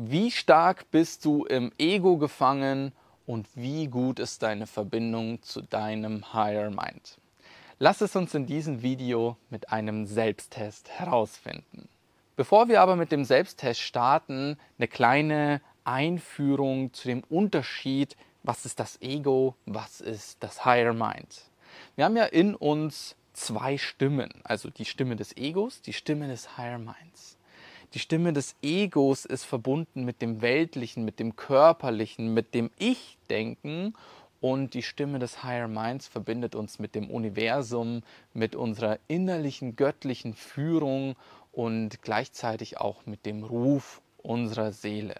[0.00, 2.92] Wie stark bist du im Ego gefangen
[3.26, 7.18] und wie gut ist deine Verbindung zu deinem Higher Mind?
[7.80, 11.88] Lass es uns in diesem Video mit einem Selbsttest herausfinden.
[12.36, 18.78] Bevor wir aber mit dem Selbsttest starten, eine kleine Einführung zu dem Unterschied, was ist
[18.78, 21.50] das Ego, was ist das Higher Mind.
[21.96, 26.56] Wir haben ja in uns zwei Stimmen, also die Stimme des Egos, die Stimme des
[26.56, 27.37] Higher Minds.
[27.94, 33.94] Die Stimme des Egos ist verbunden mit dem Weltlichen, mit dem Körperlichen, mit dem Ich-Denken
[34.40, 38.02] und die Stimme des Higher Minds verbindet uns mit dem Universum,
[38.34, 41.16] mit unserer innerlichen göttlichen Führung
[41.50, 45.16] und gleichzeitig auch mit dem Ruf unserer Seele.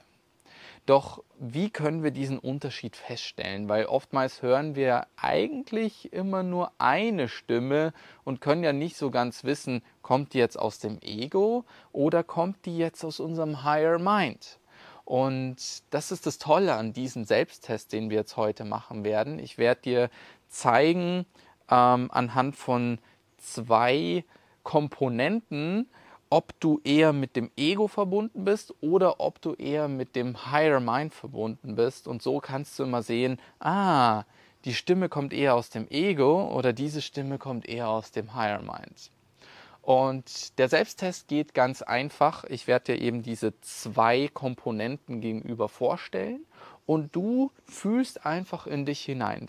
[0.89, 3.69] Doch wie können wir diesen Unterschied feststellen?
[3.69, 7.93] Weil oftmals hören wir eigentlich immer nur eine Stimme
[8.25, 12.65] und können ja nicht so ganz wissen, kommt die jetzt aus dem Ego oder kommt
[12.65, 14.59] die jetzt aus unserem Higher Mind?
[15.05, 15.57] Und
[15.91, 19.39] das ist das Tolle an diesem Selbsttest, den wir jetzt heute machen werden.
[19.39, 20.11] Ich werde dir
[20.49, 21.27] zeigen
[21.71, 22.99] ähm, anhand von
[23.37, 24.25] zwei
[24.63, 25.91] Komponenten,
[26.31, 30.81] ob du eher mit dem Ego verbunden bist oder ob du eher mit dem Higher
[30.81, 32.09] Mind verbunden bist.
[32.09, 34.25] Und so kannst du immer sehen, ah,
[34.65, 38.61] die Stimme kommt eher aus dem Ego oder diese Stimme kommt eher aus dem Higher
[38.63, 39.11] Mind.
[39.83, 42.45] Und der Selbsttest geht ganz einfach.
[42.45, 46.45] Ich werde dir eben diese zwei Komponenten gegenüber vorstellen
[46.85, 49.49] und du fühlst einfach in dich hinein.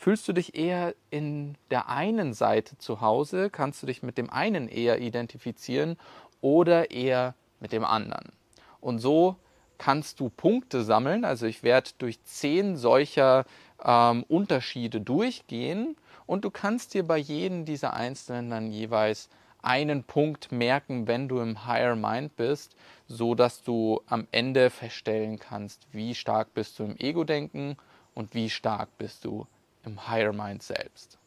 [0.00, 3.50] Fühlst du dich eher in der einen Seite zu Hause?
[3.50, 5.98] Kannst du dich mit dem einen eher identifizieren
[6.40, 8.32] oder eher mit dem anderen?
[8.80, 9.36] Und so
[9.76, 11.26] kannst du Punkte sammeln.
[11.26, 13.44] Also ich werde durch zehn solcher
[13.84, 19.28] ähm, Unterschiede durchgehen und du kannst dir bei jedem dieser einzelnen dann jeweils
[19.60, 22.74] einen Punkt merken, wenn du im Higher Mind bist,
[23.06, 27.76] so dass du am Ende feststellen kannst, wie stark bist du im Ego-Denken
[28.14, 29.46] und wie stark bist du
[29.84, 31.18] im Higher Mind selbst.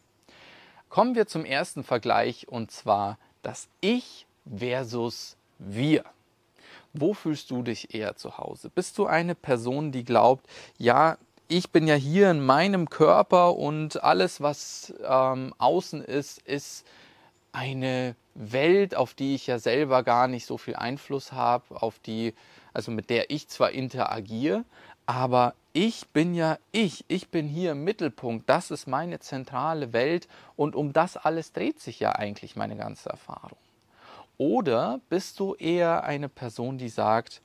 [0.90, 4.26] Kommen wir zum ersten Vergleich und zwar das Ich
[4.58, 6.04] versus Wir.
[6.94, 8.70] Wo fühlst du dich eher zu Hause?
[8.70, 10.46] Bist du eine Person, die glaubt,
[10.78, 16.86] ja, ich bin ja hier in meinem Körper und alles, was ähm, außen ist, ist
[17.52, 22.34] eine Welt, auf die ich ja selber gar nicht so viel Einfluss habe, auf die,
[22.74, 24.64] also mit der ich zwar interagiere,
[25.06, 30.28] aber ich bin ja ich, ich bin hier im Mittelpunkt, das ist meine zentrale Welt
[30.56, 33.58] und um das alles dreht sich ja eigentlich meine ganze Erfahrung.
[34.38, 37.42] Oder bist du eher eine Person, die sagt,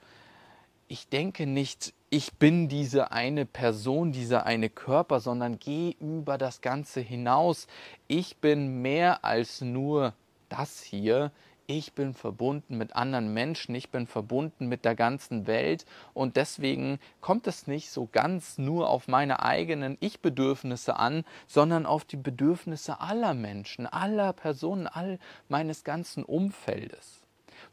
[0.88, 6.62] ich denke nicht, ich bin diese eine Person, dieser eine Körper, sondern geh über das
[6.62, 7.66] Ganze hinaus.
[8.06, 10.14] Ich bin mehr als nur
[10.48, 11.30] das hier
[11.68, 15.84] ich bin verbunden mit anderen Menschen, ich bin verbunden mit der ganzen Welt
[16.14, 22.06] und deswegen kommt es nicht so ganz nur auf meine eigenen Ich-Bedürfnisse an, sondern auf
[22.06, 25.18] die Bedürfnisse aller Menschen, aller Personen, all
[25.48, 27.20] meines ganzen Umfeldes.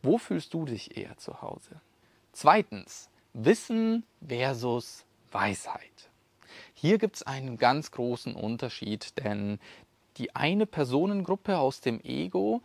[0.04, 1.80] Wo fühlst du dich eher zu Hause?
[2.34, 6.10] Zweitens, Wissen versus Weisheit.
[6.74, 9.60] Hier gibt es einen ganz großen Unterschied, denn
[10.18, 12.62] die eine Personengruppe aus dem Ego,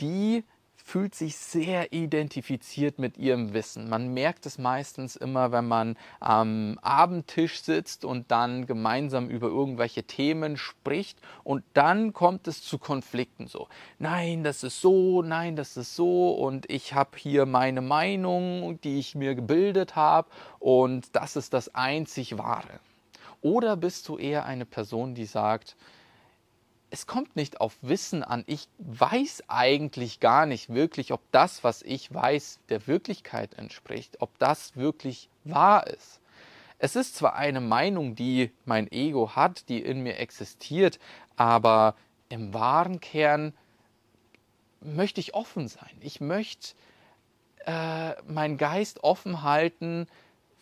[0.00, 0.44] die
[0.90, 3.88] fühlt sich sehr identifiziert mit ihrem Wissen.
[3.88, 10.02] Man merkt es meistens immer, wenn man am Abendtisch sitzt und dann gemeinsam über irgendwelche
[10.02, 13.68] Themen spricht und dann kommt es zu Konflikten so.
[14.00, 18.98] Nein, das ist so, nein, das ist so und ich habe hier meine Meinung, die
[18.98, 20.28] ich mir gebildet habe
[20.58, 22.80] und das ist das einzig wahre.
[23.42, 25.76] Oder bist du eher eine Person, die sagt,
[26.90, 28.42] es kommt nicht auf Wissen an.
[28.46, 34.36] Ich weiß eigentlich gar nicht wirklich, ob das, was ich weiß, der Wirklichkeit entspricht, ob
[34.38, 36.20] das wirklich wahr ist.
[36.78, 40.98] Es ist zwar eine Meinung, die mein Ego hat, die in mir existiert,
[41.36, 41.94] aber
[42.28, 43.52] im wahren Kern
[44.80, 45.90] möchte ich offen sein.
[46.00, 46.74] Ich möchte
[47.66, 50.06] äh, meinen Geist offen halten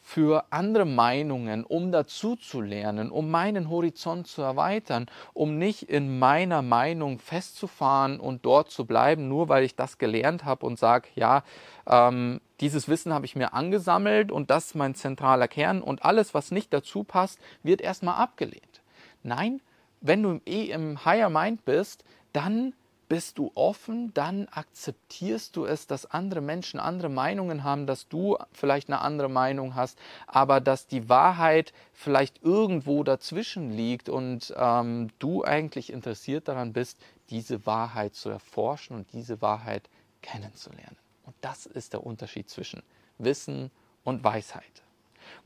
[0.08, 5.04] für andere Meinungen, um dazu zu lernen, um meinen Horizont zu erweitern,
[5.34, 10.46] um nicht in meiner Meinung festzufahren und dort zu bleiben, nur weil ich das gelernt
[10.46, 11.42] habe und sage, ja,
[11.86, 16.32] ähm, dieses Wissen habe ich mir angesammelt und das ist mein zentraler Kern und alles,
[16.32, 18.80] was nicht dazu passt, wird erstmal abgelehnt.
[19.22, 19.60] Nein,
[20.00, 22.02] wenn du im, e, im Higher Mind bist,
[22.32, 22.72] dann
[23.08, 28.36] bist du offen, dann akzeptierst du es, dass andere Menschen andere Meinungen haben, dass du
[28.52, 35.08] vielleicht eine andere Meinung hast, aber dass die Wahrheit vielleicht irgendwo dazwischen liegt und ähm,
[35.18, 36.98] du eigentlich interessiert daran bist,
[37.30, 39.88] diese Wahrheit zu erforschen und diese Wahrheit
[40.22, 40.96] kennenzulernen.
[41.24, 42.82] Und das ist der Unterschied zwischen
[43.18, 43.70] Wissen
[44.04, 44.82] und Weisheit.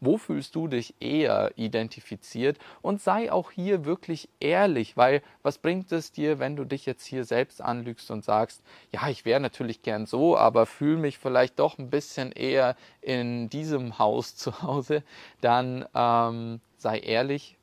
[0.00, 2.58] Wo fühlst du dich eher identifiziert?
[2.82, 7.04] Und sei auch hier wirklich ehrlich, weil was bringt es dir, wenn du dich jetzt
[7.04, 8.62] hier selbst anlügst und sagst,
[8.92, 13.48] ja, ich wäre natürlich gern so, aber fühle mich vielleicht doch ein bisschen eher in
[13.48, 15.02] diesem Haus zu Hause,
[15.40, 17.56] dann ähm, sei ehrlich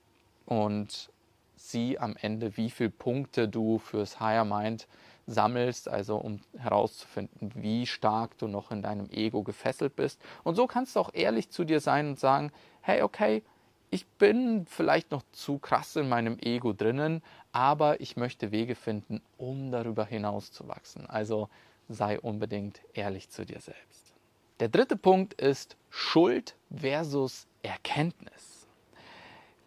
[0.46, 1.10] und
[1.56, 4.88] sieh am Ende, wie viele Punkte du fürs Higher Mind
[5.30, 10.20] sammelst, also um herauszufinden, wie stark du noch in deinem Ego gefesselt bist.
[10.44, 13.44] Und so kannst du auch ehrlich zu dir sein und sagen, hey, okay,
[13.92, 19.22] ich bin vielleicht noch zu krass in meinem Ego drinnen, aber ich möchte Wege finden,
[19.38, 21.06] um darüber hinaus zu wachsen.
[21.08, 21.50] Also
[21.88, 24.14] sei unbedingt ehrlich zu dir selbst.
[24.60, 28.59] Der dritte Punkt ist Schuld versus Erkenntnis.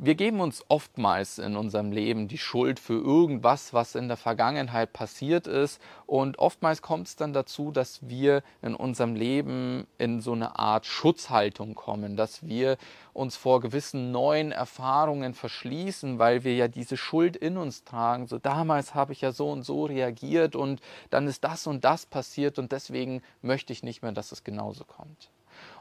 [0.04, 4.92] Wir geben uns oftmals in unserem Leben die Schuld für irgendwas, was in der Vergangenheit
[4.92, 5.80] passiert ist.
[6.06, 10.86] Und oftmals kommt es dann dazu, dass wir in unserem Leben in so eine Art
[10.86, 12.78] Schutzhaltung kommen, dass wir
[13.12, 18.26] uns vor gewissen neuen Erfahrungen verschließen, weil wir ja diese Schuld in uns tragen.
[18.26, 22.06] So damals habe ich ja so und so reagiert und dann ist das und das
[22.06, 25.30] passiert und deswegen möchte ich nicht mehr, dass es genauso kommt.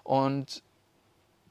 [0.03, 0.61] Und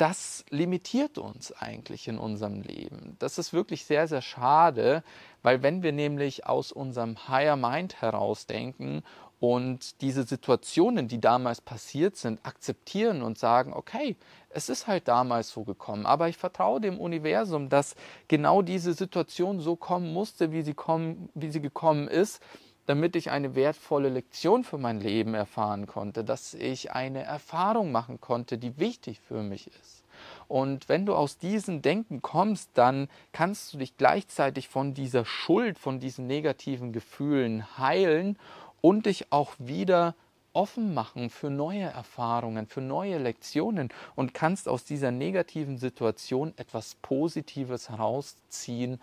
[0.00, 3.17] das limitiert uns eigentlich in unserem Leben.
[3.19, 5.05] Das ist wirklich sehr, sehr schade,
[5.43, 9.02] weil wenn wir nämlich aus unserem Higher Mind heraus denken
[9.41, 14.17] und diese Situationen, die damals passiert sind, akzeptieren und sagen, okay,
[14.49, 17.94] es ist halt damals so gekommen, aber ich vertraue dem Universum, dass
[18.26, 22.43] genau diese Situation so kommen musste, wie sie, kommen, wie sie gekommen ist
[22.90, 28.20] damit ich eine wertvolle Lektion für mein Leben erfahren konnte, dass ich eine Erfahrung machen
[28.20, 30.02] konnte, die wichtig für mich ist.
[30.48, 35.78] Und wenn du aus diesem Denken kommst, dann kannst du dich gleichzeitig von dieser Schuld,
[35.78, 38.37] von diesen negativen Gefühlen heilen
[38.81, 40.16] und dich auch wieder
[40.52, 46.96] offen machen für neue Erfahrungen, für neue Lektionen und kannst aus dieser negativen Situation etwas
[46.96, 49.00] Positives herausziehen,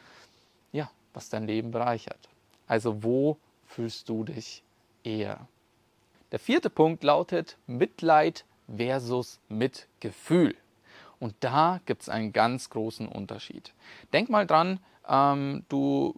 [0.74, 2.28] ja, was dein Leben bereichert.
[2.68, 3.38] Also wo
[3.68, 4.64] fühlst du dich
[5.04, 5.48] eher?
[6.32, 10.56] Der vierte Punkt lautet Mitleid versus Mitgefühl.
[11.20, 13.74] Und da gibt es einen ganz großen Unterschied.
[14.14, 16.14] Denk mal dran, ähm, du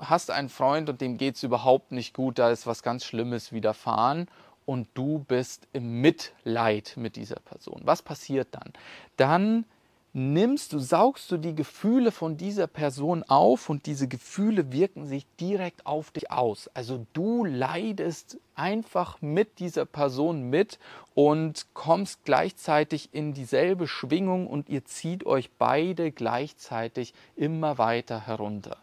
[0.00, 3.52] hast einen Freund und dem geht es überhaupt nicht gut, da ist was ganz Schlimmes
[3.52, 4.28] widerfahren
[4.66, 7.80] und du bist im Mitleid mit dieser Person.
[7.84, 8.72] Was passiert dann?
[9.16, 9.64] Dann
[10.14, 15.26] nimmst du, saugst du die Gefühle von dieser Person auf und diese Gefühle wirken sich
[15.40, 16.68] direkt auf dich aus.
[16.74, 20.78] Also du leidest einfach mit dieser Person mit
[21.14, 28.76] und kommst gleichzeitig in dieselbe Schwingung und ihr zieht euch beide gleichzeitig immer weiter herunter.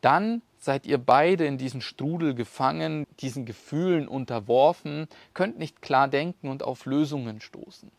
[0.00, 6.48] Dann seid ihr beide in diesen Strudel gefangen, diesen Gefühlen unterworfen, könnt nicht klar denken
[6.48, 7.90] und auf Lösungen stoßen.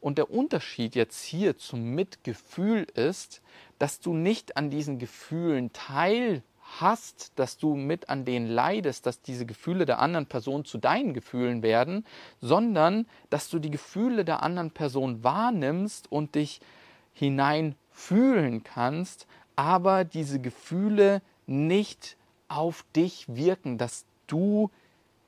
[0.00, 3.42] Und der Unterschied jetzt hier zum Mitgefühl ist,
[3.78, 6.42] dass du nicht an diesen Gefühlen teil
[6.78, 11.14] hast, dass du mit an denen leidest, dass diese Gefühle der anderen Person zu deinen
[11.14, 12.06] Gefühlen werden,
[12.40, 16.60] sondern dass du die Gefühle der anderen Person wahrnimmst und dich
[17.12, 19.26] hineinfühlen kannst,
[19.56, 22.16] aber diese Gefühle nicht
[22.48, 24.70] auf dich wirken, dass du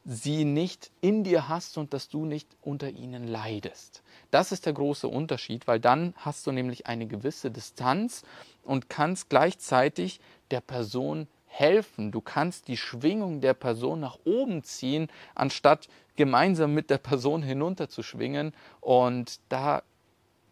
[0.04, 4.02] sie nicht in dir hast und dass du nicht unter ihnen leidest.
[4.30, 8.22] Das ist der große Unterschied, weil dann hast du nämlich eine gewisse Distanz
[8.64, 12.10] und kannst gleichzeitig der Person helfen.
[12.10, 18.54] Du kannst die Schwingung der Person nach oben ziehen, anstatt gemeinsam mit der Person hinunterzuschwingen.
[18.80, 19.82] Und da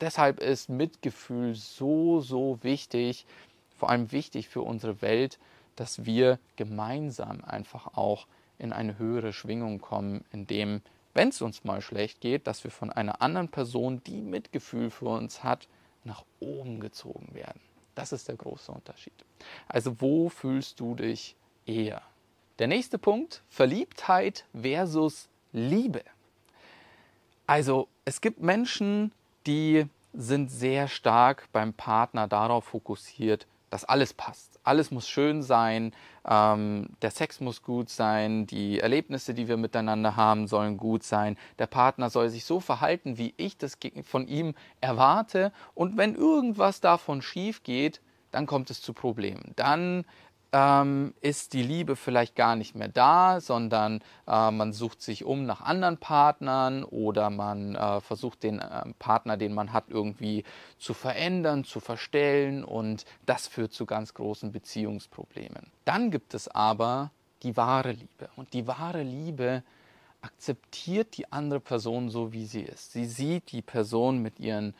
[0.00, 3.26] deshalb ist Mitgefühl so, so wichtig,
[3.78, 5.38] vor allem wichtig für unsere Welt,
[5.74, 8.26] dass wir gemeinsam einfach auch
[8.60, 10.82] in eine höhere Schwingung kommen, indem,
[11.14, 15.08] wenn es uns mal schlecht geht, dass wir von einer anderen Person, die Mitgefühl für
[15.08, 15.68] uns hat,
[16.04, 17.60] nach oben gezogen werden.
[17.94, 19.12] Das ist der große Unterschied.
[19.68, 21.36] Also wo fühlst du dich
[21.66, 22.02] eher?
[22.58, 26.02] Der nächste Punkt, Verliebtheit versus Liebe.
[27.46, 29.12] Also es gibt Menschen,
[29.46, 34.58] die sind sehr stark beim Partner darauf fokussiert, dass alles passt.
[34.64, 35.92] Alles muss schön sein,
[36.28, 41.36] ähm, der Sex muss gut sein, die Erlebnisse, die wir miteinander haben, sollen gut sein.
[41.58, 45.52] Der Partner soll sich so verhalten, wie ich das von ihm erwarte.
[45.74, 48.00] Und wenn irgendwas davon schief geht,
[48.32, 49.52] dann kommt es zu Problemen.
[49.56, 50.04] Dann
[50.52, 55.46] ähm, ist die Liebe vielleicht gar nicht mehr da, sondern äh, man sucht sich um
[55.46, 60.44] nach anderen Partnern oder man äh, versucht den äh, Partner, den man hat, irgendwie
[60.78, 65.70] zu verändern, zu verstellen und das führt zu ganz großen Beziehungsproblemen.
[65.84, 67.10] Dann gibt es aber
[67.42, 69.62] die wahre Liebe und die wahre Liebe
[70.22, 72.92] akzeptiert die andere Person so, wie sie ist.
[72.92, 74.74] Sie sieht die Person mit ihren,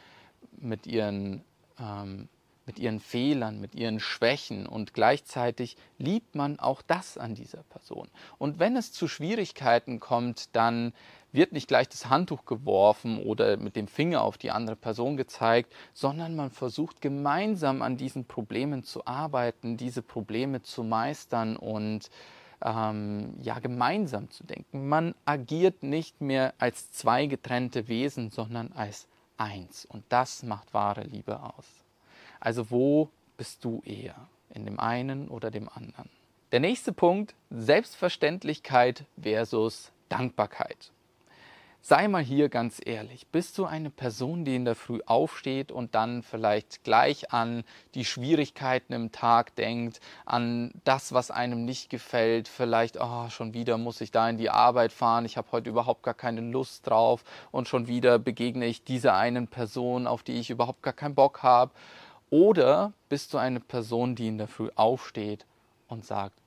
[0.58, 1.42] mit ihren,
[1.78, 2.28] ähm,
[2.70, 8.06] mit ihren Fehlern, mit ihren Schwächen und gleichzeitig liebt man auch das an dieser Person.
[8.38, 10.92] Und wenn es zu Schwierigkeiten kommt, dann
[11.32, 15.74] wird nicht gleich das Handtuch geworfen oder mit dem Finger auf die andere Person gezeigt,
[15.94, 22.08] sondern man versucht gemeinsam an diesen Problemen zu arbeiten, diese Probleme zu meistern und
[22.64, 24.88] ähm, ja gemeinsam zu denken.
[24.88, 29.08] Man agiert nicht mehr als zwei getrennte Wesen, sondern als
[29.38, 29.86] eins.
[29.86, 31.79] Und das macht wahre Liebe aus.
[32.40, 34.28] Also wo bist du eher?
[34.52, 36.08] In dem einen oder dem anderen?
[36.52, 40.90] Der nächste Punkt, Selbstverständlichkeit versus Dankbarkeit.
[41.82, 45.94] Sei mal hier ganz ehrlich, bist du eine Person, die in der Früh aufsteht und
[45.94, 52.48] dann vielleicht gleich an die Schwierigkeiten im Tag denkt, an das, was einem nicht gefällt,
[52.48, 56.02] vielleicht, oh, schon wieder muss ich da in die Arbeit fahren, ich habe heute überhaupt
[56.02, 60.50] gar keine Lust drauf und schon wieder begegne ich dieser einen Person, auf die ich
[60.50, 61.72] überhaupt gar keinen Bock habe.
[62.30, 65.46] Oder bist du eine Person, die in der Früh aufsteht
[65.88, 66.40] und sagt,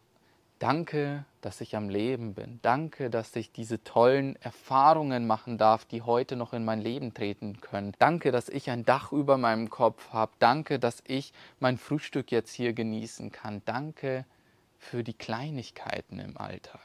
[0.63, 2.59] Danke, dass ich am Leben bin.
[2.61, 7.59] Danke, dass ich diese tollen Erfahrungen machen darf, die heute noch in mein Leben treten
[7.59, 7.91] können.
[7.99, 10.31] Danke, dass ich ein Dach über meinem Kopf habe.
[10.39, 13.61] Danke, dass ich mein Frühstück jetzt hier genießen kann.
[13.65, 14.25] Danke
[14.77, 16.79] für die Kleinigkeiten im Alltag.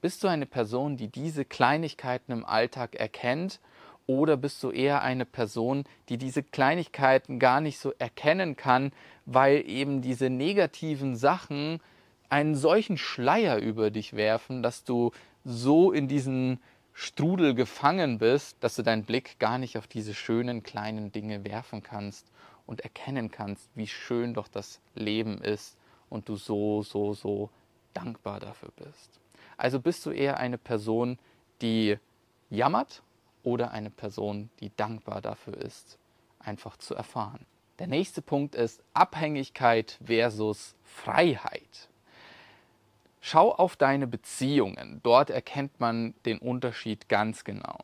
[0.00, 3.60] Bist du eine Person, die diese Kleinigkeiten im Alltag erkennt?
[4.06, 8.92] Oder bist du eher eine Person, die diese Kleinigkeiten gar nicht so erkennen kann,
[9.24, 11.80] weil eben diese negativen Sachen
[12.28, 15.12] einen solchen Schleier über dich werfen, dass du
[15.44, 16.60] so in diesen
[16.92, 21.82] Strudel gefangen bist, dass du deinen Blick gar nicht auf diese schönen kleinen Dinge werfen
[21.82, 22.30] kannst
[22.66, 25.76] und erkennen kannst, wie schön doch das Leben ist
[26.08, 27.50] und du so, so, so
[27.94, 29.20] dankbar dafür bist.
[29.56, 31.18] Also bist du eher eine Person,
[31.62, 31.98] die
[32.50, 33.02] jammert
[33.44, 35.98] oder eine Person, die dankbar dafür ist,
[36.40, 37.46] einfach zu erfahren.
[37.78, 41.88] Der nächste Punkt ist Abhängigkeit versus Freiheit.
[43.20, 45.00] Schau auf deine Beziehungen.
[45.02, 47.78] Dort erkennt man den Unterschied ganz genau.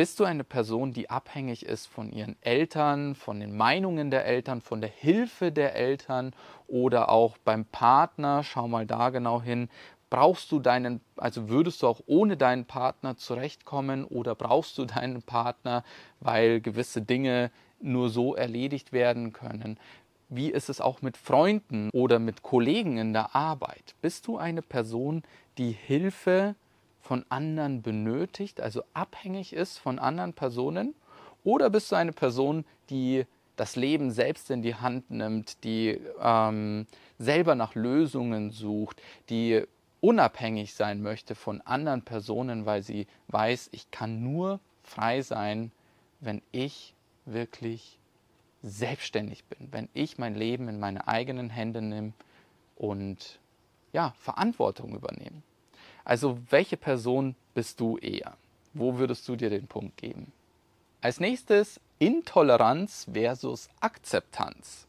[0.00, 4.62] Bist du eine Person, die abhängig ist von ihren Eltern, von den Meinungen der Eltern,
[4.62, 6.32] von der Hilfe der Eltern
[6.66, 8.42] oder auch beim Partner?
[8.42, 9.68] Schau mal da genau hin.
[10.10, 15.22] Brauchst du deinen, also würdest du auch ohne deinen Partner zurechtkommen oder brauchst du deinen
[15.22, 15.84] Partner,
[16.18, 19.78] weil gewisse Dinge nur so erledigt werden können?
[20.28, 23.94] Wie ist es auch mit Freunden oder mit Kollegen in der Arbeit?
[24.02, 25.22] Bist du eine Person,
[25.58, 26.54] die Hilfe
[27.00, 30.94] von anderen benötigt, also abhängig ist von anderen Personen?
[31.44, 33.26] Oder bist du eine Person, die
[33.56, 36.86] das Leben selbst in die Hand nimmt, die ähm,
[37.18, 39.64] selber nach Lösungen sucht, die
[40.00, 45.70] unabhängig sein möchte von anderen Personen, weil sie weiß, ich kann nur frei sein,
[46.20, 47.98] wenn ich wirklich
[48.62, 52.12] selbstständig bin, wenn ich mein Leben in meine eigenen Hände nehme
[52.76, 53.38] und
[53.92, 55.42] ja, Verantwortung übernehme.
[56.04, 58.36] Also welche Person bist du eher?
[58.72, 60.32] Wo würdest du dir den Punkt geben?
[61.00, 64.86] Als nächstes Intoleranz versus Akzeptanz.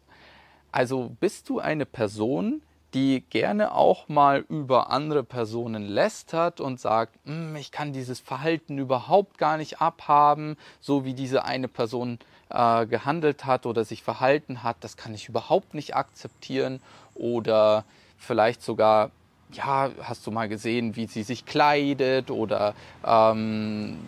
[0.72, 2.62] Also bist du eine Person,
[2.94, 8.78] die gerne auch mal über andere Personen lästert und sagt, hm, ich kann dieses Verhalten
[8.78, 12.20] überhaupt gar nicht abhaben, so wie diese eine Person
[12.50, 16.82] äh, gehandelt hat oder sich verhalten hat, das kann ich überhaupt nicht akzeptieren
[17.16, 17.86] oder
[18.18, 19.12] vielleicht sogar
[19.54, 22.74] ja, hast du mal gesehen, wie sie sich kleidet oder
[23.06, 24.00] ähm,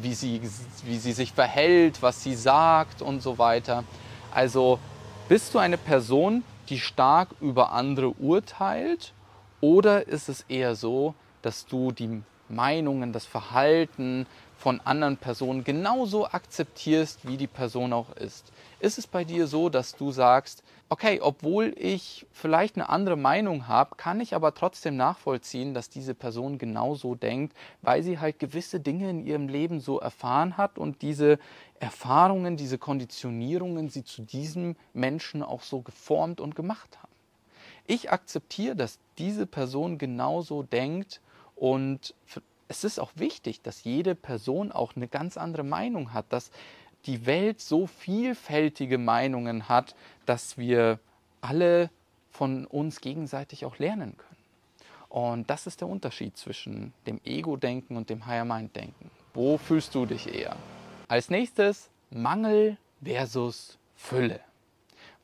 [0.00, 0.40] wie, sie,
[0.84, 3.84] wie sie sich verhält, was sie sagt und so weiter.
[4.32, 4.78] Also
[5.28, 9.12] bist du eine Person, die stark über andere urteilt?
[9.60, 16.26] Oder ist es eher so, dass du die Meinungen, das Verhalten von anderen Personen genauso
[16.28, 18.52] akzeptierst, wie die Person auch ist?
[18.78, 23.66] Ist es bei dir so, dass du sagst, okay, obwohl ich vielleicht eine andere Meinung
[23.66, 28.78] habe, kann ich aber trotzdem nachvollziehen, dass diese Person genauso denkt, weil sie halt gewisse
[28.78, 31.38] Dinge in ihrem Leben so erfahren hat und diese
[31.80, 37.12] Erfahrungen, diese Konditionierungen sie zu diesem Menschen auch so geformt und gemacht haben.
[37.86, 41.20] Ich akzeptiere, dass diese Person genauso denkt
[41.62, 42.16] und
[42.66, 46.50] es ist auch wichtig, dass jede Person auch eine ganz andere Meinung hat, dass
[47.06, 49.94] die Welt so vielfältige Meinungen hat,
[50.26, 50.98] dass wir
[51.40, 51.88] alle
[52.32, 54.42] von uns gegenseitig auch lernen können.
[55.08, 59.12] Und das ist der Unterschied zwischen dem Ego-Denken und dem Higher-Mind-Denken.
[59.32, 60.56] Wo fühlst du dich eher?
[61.06, 64.40] Als nächstes Mangel versus Fülle.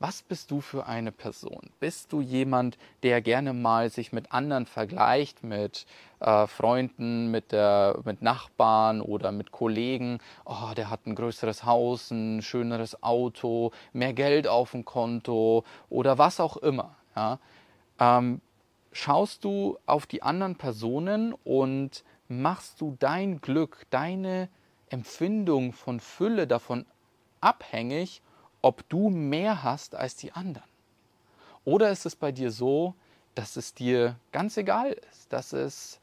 [0.00, 1.70] Was bist du für eine Person?
[1.80, 5.86] Bist du jemand, der gerne mal sich mit anderen vergleicht, mit
[6.20, 10.20] äh, Freunden, mit, der, mit Nachbarn oder mit Kollegen?
[10.44, 16.16] Oh, der hat ein größeres Haus, ein schöneres Auto, mehr Geld auf dem Konto oder
[16.16, 16.94] was auch immer.
[17.16, 17.40] Ja?
[17.98, 18.40] Ähm,
[18.92, 24.48] schaust du auf die anderen Personen und machst du dein Glück, deine
[24.90, 26.86] Empfindung von Fülle davon
[27.40, 28.22] abhängig,
[28.62, 30.68] ob du mehr hast als die anderen?
[31.64, 32.94] Oder ist es bei dir so,
[33.34, 36.00] dass es dir ganz egal ist, dass es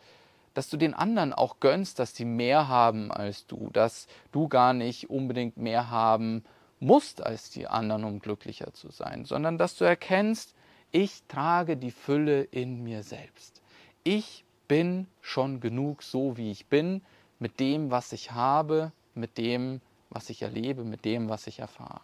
[0.56, 4.74] dass du den anderen auch gönnst, dass sie mehr haben als du, dass du gar
[4.74, 6.44] nicht unbedingt mehr haben
[6.80, 10.56] musst als die anderen, um glücklicher zu sein, sondern dass du erkennst,
[10.92, 13.62] ich trage die Fülle in mir selbst.
[14.04, 17.02] Ich bin schon genug so, wie ich bin,
[17.38, 22.02] mit dem, was ich habe, mit dem, was ich erlebe, mit dem, was ich erfahre.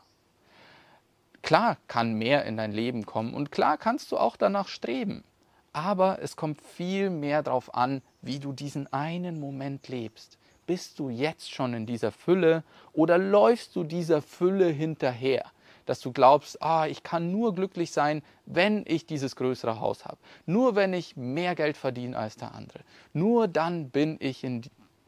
[1.51, 5.25] Klar kann mehr in dein Leben kommen und klar kannst du auch danach streben.
[5.74, 10.38] Aber es kommt viel mehr darauf an, wie du diesen einen Moment lebst.
[10.65, 15.43] Bist du jetzt schon in dieser Fülle oder läufst du dieser Fülle hinterher?
[15.86, 20.20] Dass du glaubst, ah, ich kann nur glücklich sein, wenn ich dieses größere Haus habe.
[20.46, 22.79] Nur wenn ich mehr Geld verdiene als der andere.
[23.12, 24.62] Nur dann bin ich in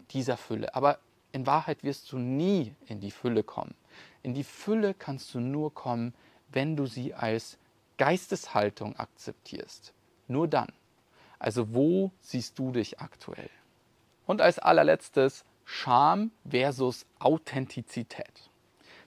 [0.10, 0.76] dieser Fülle.
[0.76, 1.00] Aber
[1.32, 3.76] in Wahrheit wirst du nie in die Fülle kommen.
[4.24, 6.14] In die Fülle kannst du nur kommen,
[6.54, 7.58] wenn du sie als
[7.98, 9.94] Geisteshaltung akzeptierst.
[10.28, 10.72] Nur dann.
[11.40, 13.50] Also wo siehst du dich aktuell?
[14.26, 18.50] Und als allerletztes Scham versus Authentizität.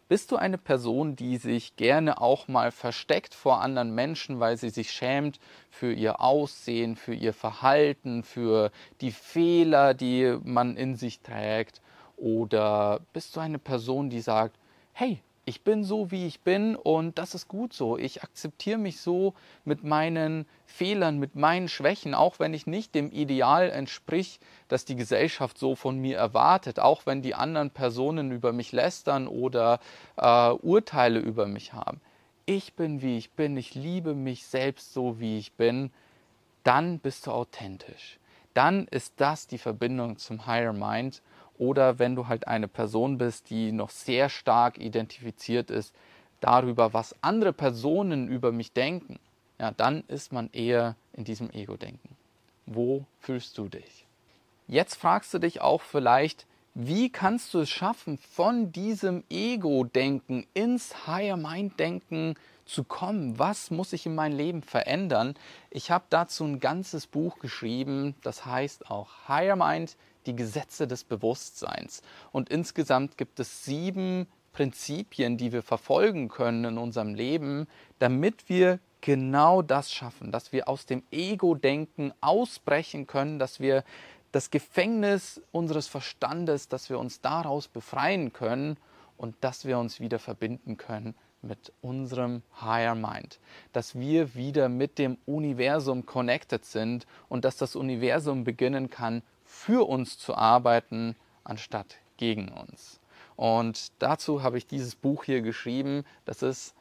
[0.08, 4.70] Bist du eine Person, die sich gerne auch mal versteckt vor anderen Menschen, weil sie
[4.70, 11.20] sich schämt für ihr Aussehen, für ihr Verhalten, für die Fehler, die man in sich
[11.20, 11.80] trägt?
[12.16, 14.56] Oder bist du eine Person, die sagt,
[14.92, 17.96] hey, ich bin so, wie ich bin und das ist gut so.
[17.96, 19.32] Ich akzeptiere mich so
[19.64, 24.96] mit meinen Fehlern, mit meinen Schwächen, auch wenn ich nicht dem Ideal entsprich, das die
[24.96, 29.78] Gesellschaft so von mir erwartet, auch wenn die anderen Personen über mich lästern oder
[30.16, 32.00] äh, Urteile über mich haben.
[32.44, 35.92] Ich bin, wie ich bin, ich liebe mich selbst so, wie ich bin,
[36.64, 38.18] dann bist du authentisch.
[38.52, 41.22] Dann ist das die Verbindung zum Higher Mind
[41.58, 45.94] oder wenn du halt eine Person bist, die noch sehr stark identifiziert ist
[46.40, 49.18] darüber, was andere Personen über mich denken,
[49.58, 52.16] ja, dann ist man eher in diesem Ego-Denken.
[52.66, 54.06] Wo fühlst du dich?
[54.68, 61.06] Jetzt fragst du dich auch vielleicht, wie kannst du es schaffen, von diesem Ego-Denken ins
[61.06, 62.34] Higher-Mind-Denken
[62.66, 63.38] zu kommen?
[63.38, 65.36] Was muss ich in meinem Leben verändern?
[65.70, 71.04] Ich habe dazu ein ganzes Buch geschrieben, das heißt auch Higher Mind, die Gesetze des
[71.04, 72.02] Bewusstseins.
[72.32, 77.66] Und insgesamt gibt es sieben Prinzipien, die wir verfolgen können in unserem Leben,
[77.98, 83.84] damit wir genau das schaffen, dass wir aus dem Ego-Denken ausbrechen können, dass wir
[84.32, 88.76] das Gefängnis unseres Verstandes, dass wir uns daraus befreien können
[89.16, 93.38] und dass wir uns wieder verbinden können mit unserem Higher Mind,
[93.72, 99.22] dass wir wieder mit dem Universum connected sind und dass das Universum beginnen kann,
[99.56, 103.00] für uns zu arbeiten, anstatt gegen uns.
[103.36, 106.04] Und dazu habe ich dieses Buch hier geschrieben.
[106.24, 106.74] Das ist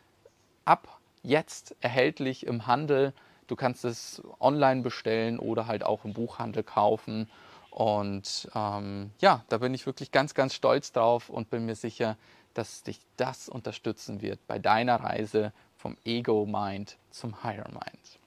[0.66, 3.14] ab jetzt erhältlich im Handel.
[3.48, 7.30] Du kannst es online bestellen oder halt auch im Buchhandel kaufen.
[7.72, 12.18] Und ähm, ja, da bin ich wirklich ganz, ganz stolz drauf und bin mir sicher,
[12.54, 18.20] dass dich das unterstützen wird bei deiner Reise vom Ego-Mind zum Higher-Mind.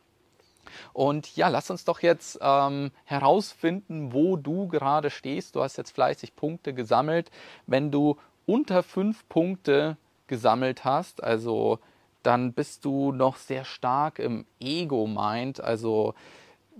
[0.92, 5.56] Und ja, lass uns doch jetzt ähm, herausfinden, wo du gerade stehst.
[5.56, 7.30] Du hast jetzt fleißig Punkte gesammelt.
[7.66, 11.78] Wenn du unter fünf Punkte gesammelt hast, also
[12.22, 16.14] dann bist du noch sehr stark im Ego-Mind, also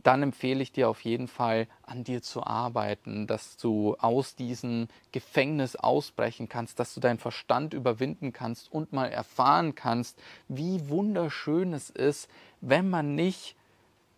[0.03, 4.89] dann empfehle ich dir auf jeden Fall, an dir zu arbeiten, dass du aus diesem
[5.13, 11.73] Gefängnis ausbrechen kannst, dass du deinen Verstand überwinden kannst und mal erfahren kannst, wie wunderschön
[11.73, 12.29] es ist,
[12.61, 13.57] wenn man nicht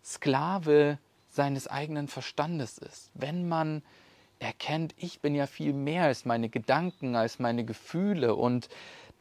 [0.03, 0.97] Sklave
[1.29, 3.83] seines eigenen Verstandes ist, wenn man
[4.39, 8.69] erkennt, ich bin ja viel mehr als meine Gedanken, als meine Gefühle und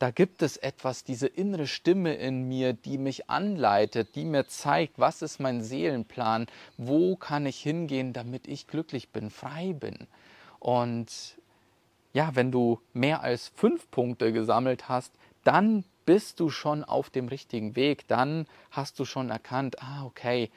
[0.00, 4.98] da gibt es etwas, diese innere Stimme in mir, die mich anleitet, die mir zeigt,
[4.98, 6.46] was ist mein Seelenplan,
[6.78, 10.06] wo kann ich hingehen, damit ich glücklich bin, frei bin.
[10.58, 11.36] Und
[12.14, 15.12] ja, wenn du mehr als fünf Punkte gesammelt hast,
[15.44, 20.50] dann bist du schon auf dem richtigen Weg, dann hast du schon erkannt, ah, okay,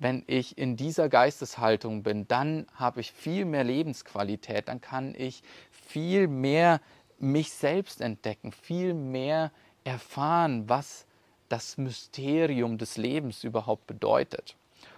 [0.00, 5.42] wenn ich in dieser Geisteshaltung bin, dann habe ich viel mehr Lebensqualität, dann kann ich
[5.72, 6.80] viel mehr
[7.18, 9.50] mich selbst entdecken, viel mehr
[9.82, 11.04] erfahren, was
[11.48, 14.54] das Mysterium des Lebens überhaupt bedeutet.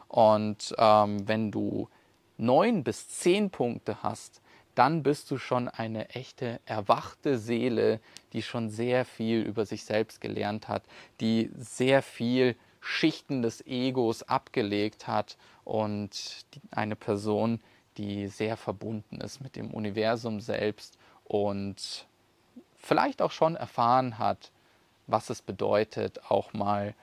[0.09, 1.89] Und ähm, wenn du
[2.37, 4.43] neun bis zehn Punkte hast,
[4.75, 8.01] dann bist du schon eine echte erwachte Seele,
[8.35, 10.83] die schon sehr viel über sich selbst gelernt hat,
[11.21, 17.61] die sehr viel Schichten des Egos abgelegt hat und eine Person,
[17.97, 22.07] die sehr verbunden ist mit dem Universum selbst und
[22.79, 24.51] vielleicht auch schon erfahren hat,
[25.07, 26.95] was es bedeutet, auch mal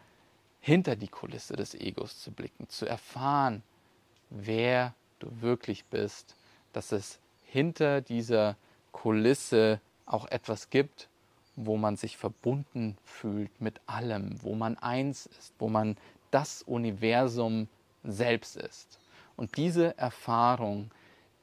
[0.59, 3.63] hinter die Kulisse des Egos zu blicken, zu erfahren,
[4.29, 6.35] wer du wirklich bist,
[6.73, 8.55] dass es hinter dieser
[8.91, 11.09] Kulisse auch etwas gibt,
[11.57, 15.97] wo man sich verbunden fühlt mit allem, wo man eins ist, wo man
[16.31, 17.67] das Universum
[18.03, 18.99] selbst ist.
[19.35, 20.91] Und diese Erfahrung,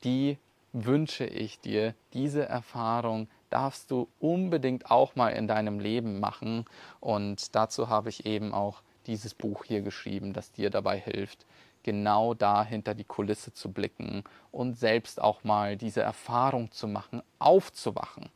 [0.04, 0.38] die
[0.72, 6.64] wünsche ich dir, diese Erfahrung darfst du unbedingt auch mal in deinem Leben machen.
[7.00, 11.46] Und dazu habe ich eben auch dieses Buch hier geschrieben, das dir dabei hilft,
[11.84, 17.22] genau da hinter die Kulisse zu blicken und selbst auch mal diese Erfahrung zu machen,
[17.38, 18.30] aufzuwachen.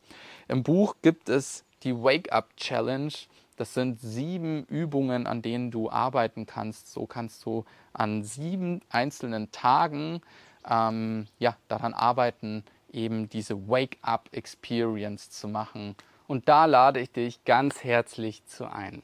[0.47, 3.13] Im Buch gibt es die Wake-up Challenge.
[3.57, 6.91] Das sind sieben Übungen, an denen du arbeiten kannst.
[6.91, 10.21] So kannst du an sieben einzelnen Tagen
[10.69, 15.95] ähm, ja, daran arbeiten, eben diese Wake-up-Experience zu machen.
[16.27, 19.01] Und da lade ich dich ganz herzlich zu ein.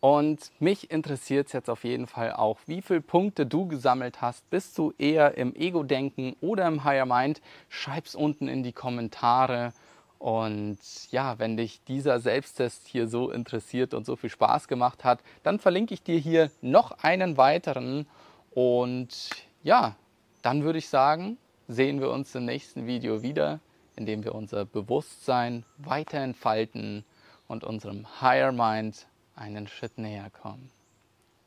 [0.00, 4.48] Und mich interessiert es jetzt auf jeden Fall auch, wie viele Punkte du gesammelt hast.
[4.48, 7.42] Bist du eher im Ego-Denken oder im Higher Mind?
[7.68, 9.74] Schreib's unten in die Kommentare.
[10.20, 10.78] Und
[11.10, 15.58] ja, wenn dich dieser Selbsttest hier so interessiert und so viel Spaß gemacht hat, dann
[15.58, 18.06] verlinke ich dir hier noch einen weiteren.
[18.50, 19.30] Und
[19.62, 19.96] ja,
[20.42, 23.60] dann würde ich sagen, sehen wir uns im nächsten Video wieder,
[23.96, 27.06] in dem wir unser Bewusstsein weiter entfalten
[27.48, 29.06] und unserem Higher Mind
[29.36, 30.70] einen Schritt näher kommen.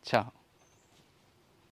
[0.02, 0.43] Ciao.